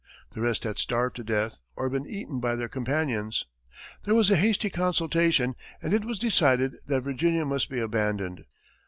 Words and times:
The 0.33 0.41
rest 0.41 0.63
had 0.63 0.79
starved 0.79 1.15
to 1.17 1.23
death 1.23 1.61
or 1.75 1.87
been 1.87 2.07
eaten 2.07 2.39
by 2.39 2.55
their 2.55 2.67
companions! 2.67 3.45
There 4.03 4.15
was 4.15 4.31
a 4.31 4.35
hasty 4.35 4.71
consultation, 4.71 5.53
and 5.79 5.93
it 5.93 6.05
was 6.05 6.17
decided 6.17 6.75
that 6.87 7.01
Virginia 7.01 7.45
must 7.45 7.69
be 7.69 7.79
abandoned. 7.79 8.45